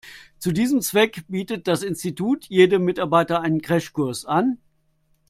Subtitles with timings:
[0.39, 4.57] Zu diesem Zweck bietet das Institut jedem Mitarbeiter einen Crashkurs an.